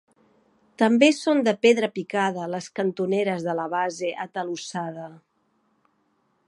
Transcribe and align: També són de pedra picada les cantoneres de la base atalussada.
També 0.81 1.09
són 1.17 1.43
de 1.47 1.53
pedra 1.65 1.89
picada 1.97 2.47
les 2.55 2.71
cantoneres 2.79 3.47
de 3.49 3.57
la 3.61 3.67
base 3.75 4.13
atalussada. 4.25 5.11